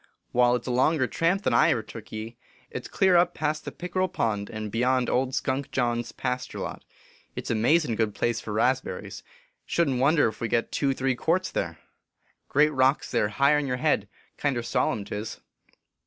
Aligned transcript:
"Wai, 0.33 0.55
it 0.55 0.61
s 0.63 0.65
a 0.65 0.71
longer 0.71 1.05
tramp 1.05 1.43
than 1.43 1.53
I 1.53 1.67
ve 1.67 1.71
ever 1.73 1.83
took 1.83 2.11
ye. 2.11 2.35
It 2.71 2.85
s 2.85 2.87
clear 2.87 3.15
up 3.17 3.35
past 3.35 3.65
the 3.65 3.71
pickerel 3.71 4.07
pond, 4.07 4.49
and 4.49 4.71
beyond 4.71 5.11
old 5.11 5.35
Skunk 5.35 5.69
John 5.71 5.99
s 5.99 6.11
pasture 6.11 6.57
lot. 6.57 6.83
It 7.35 7.45
s 7.45 7.51
a 7.51 7.53
mazin 7.53 7.95
good 7.95 8.15
place 8.15 8.41
for 8.41 8.51
raspberries; 8.51 9.21
shouldn 9.63 9.97
t 9.97 9.99
wonder 10.01 10.27
if 10.27 10.41
we 10.41 10.45
should 10.45 10.49
get 10.53 10.71
two, 10.71 10.95
three 10.95 11.13
quarts 11.13 11.51
there. 11.51 11.77
Great 12.49 12.73
rocks 12.73 13.11
there 13.11 13.27
higher 13.27 13.59
n 13.59 13.67
yer 13.67 13.75
head; 13.77 14.09
kinder 14.39 14.63
solemn, 14.63 15.05
tis." 15.05 15.39